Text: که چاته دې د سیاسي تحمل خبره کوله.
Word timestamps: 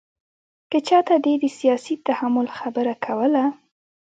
که 0.71 0.77
چاته 0.87 1.15
دې 1.25 1.33
د 1.41 1.45
سیاسي 1.59 1.95
تحمل 2.07 2.47
خبره 2.57 2.93
کوله. 3.05 3.43